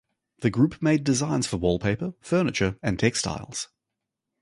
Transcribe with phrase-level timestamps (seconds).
[0.39, 3.67] The group made designs for wallpaper, furniture, and textiles.